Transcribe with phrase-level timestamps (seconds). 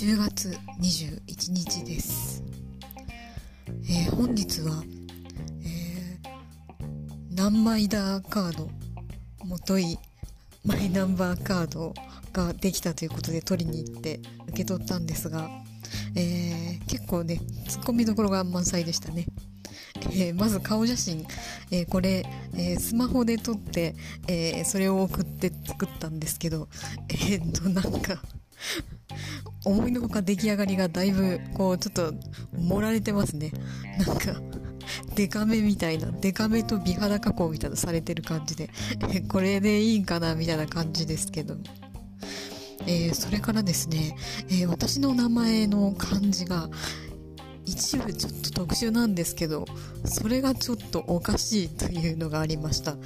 [0.00, 0.48] 10月
[0.80, 2.42] 21日です、
[3.86, 4.82] えー、本日は、
[5.62, 8.70] えー、何マイダーカード
[9.44, 9.98] もとい
[10.64, 11.92] マイナンバーカード
[12.32, 15.50] ができたということで取りに行って受け取ったんですが、
[16.16, 17.38] えー、結構ね
[17.68, 19.26] ツッコミどころが満載でしたね。
[20.12, 21.26] えー、まず顔写真、
[21.70, 22.24] えー、これ、
[22.54, 23.94] えー、スマホで撮って、
[24.28, 26.68] えそれを送って作ったんですけど
[27.28, 28.22] えっとなんか
[29.64, 32.14] 思いのほか出来上がりがだいぶ、こう、ちょっと、
[32.58, 33.52] 盛られてますね。
[33.98, 34.40] なんか、
[35.14, 38.70] デカめみたいな、デカめと美肌加工みたいなされてる感じで、
[39.28, 41.56] これでいいんかなみたいな感じですけど。
[42.86, 44.16] えー、それからですね、
[44.48, 46.70] えー、私の名前の漢字が、
[47.66, 49.66] 一部ちょっと特殊なんですけど、
[50.04, 52.96] それがちょっとおかしいというのがありました。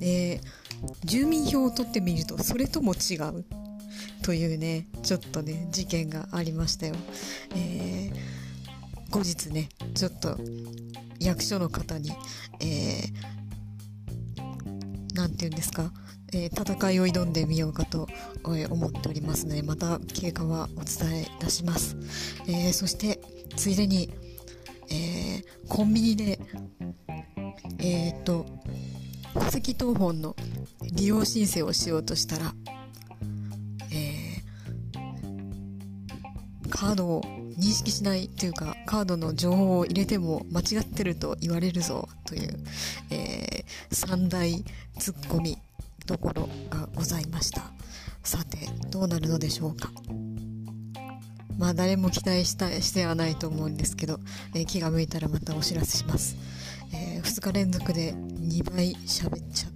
[0.00, 0.40] えー、
[1.04, 3.44] 住民票を取ってみると、それとも違う。
[4.22, 6.94] というね、ちょっとね、事件がありましたよ。
[7.54, 10.38] えー、後日ね、ちょっと
[11.18, 12.10] 役所の方に、
[12.60, 13.32] えー、
[15.42, 15.92] て言うんですか、
[16.32, 18.06] えー、戦いを挑んでみようかと
[18.44, 21.96] 思っておりますので、また経過はお伝えいたします。
[22.46, 23.20] え、そして、
[23.56, 24.12] ついでに、
[24.90, 26.38] え、コンビニで、
[27.78, 28.46] えっ、と、
[29.34, 30.36] 戸籍謄本の
[30.92, 32.54] 利用申請をしようとしたら、
[36.72, 37.20] カードを
[37.58, 42.58] 認識しないというか、カードの情報を入れても間違ってると言われるぞという、
[43.10, 44.64] えー、三大
[44.98, 45.58] ツッコミ
[46.06, 47.62] どころがございました。
[48.24, 48.56] さて、
[48.90, 49.90] どうなるのでしょうか。
[51.58, 54.18] まあ誰も期待したしてはないと思うんですけど、
[54.54, 56.36] えー、気が向いたらまたお知らせします。
[56.94, 59.68] えー、2日連続で2倍喋っちゃ